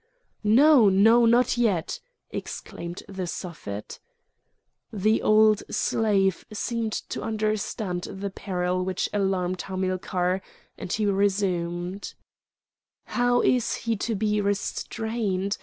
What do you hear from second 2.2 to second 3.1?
exclaimed